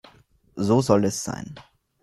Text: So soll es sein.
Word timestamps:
So 0.57 0.81
soll 0.81 1.05
es 1.05 1.23
sein. 1.23 1.53